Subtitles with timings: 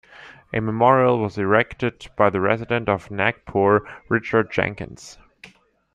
[0.51, 5.19] A memorial was erected by the Resident of Nagpur, Richard Jenkins.